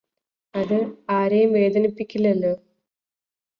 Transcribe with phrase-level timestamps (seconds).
[0.53, 0.77] അത്
[1.09, 2.53] ആരെയും വേദനിപ്പിക്കില്ലല്ലോ